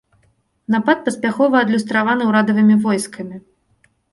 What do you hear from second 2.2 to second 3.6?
ўрадавымі войскамі.